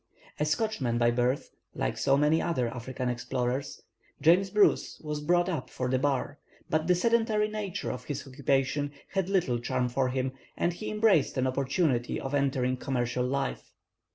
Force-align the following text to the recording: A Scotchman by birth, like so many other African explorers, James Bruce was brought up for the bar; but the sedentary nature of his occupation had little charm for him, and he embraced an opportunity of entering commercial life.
A 0.39 0.45
Scotchman 0.45 0.97
by 0.97 1.11
birth, 1.11 1.51
like 1.75 1.95
so 1.95 2.17
many 2.17 2.41
other 2.41 2.67
African 2.69 3.07
explorers, 3.07 3.83
James 4.19 4.49
Bruce 4.49 4.99
was 5.03 5.21
brought 5.21 5.47
up 5.47 5.69
for 5.69 5.89
the 5.89 5.99
bar; 5.99 6.39
but 6.71 6.87
the 6.87 6.95
sedentary 6.95 7.47
nature 7.47 7.91
of 7.91 8.05
his 8.05 8.27
occupation 8.27 8.93
had 9.09 9.29
little 9.29 9.59
charm 9.59 9.89
for 9.89 10.09
him, 10.09 10.31
and 10.57 10.73
he 10.73 10.89
embraced 10.89 11.37
an 11.37 11.45
opportunity 11.45 12.19
of 12.19 12.33
entering 12.33 12.77
commercial 12.77 13.27
life. 13.27 13.73